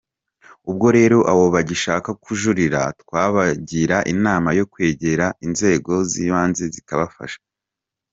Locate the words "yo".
4.59-4.65